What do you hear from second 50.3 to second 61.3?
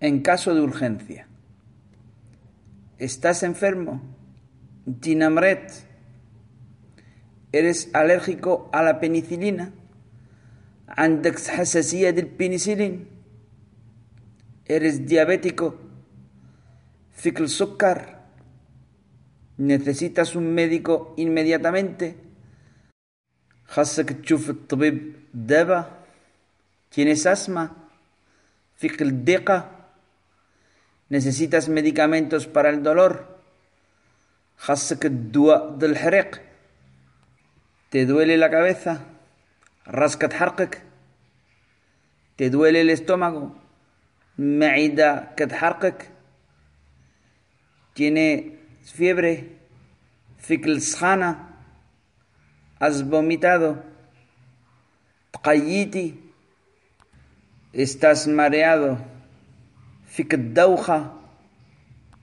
Fikl ¿Has vomitado? Tqayyiti. ¿Estás mareado? فيك الدوخة.